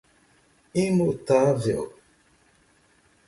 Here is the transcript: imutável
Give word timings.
imutável 0.73 1.83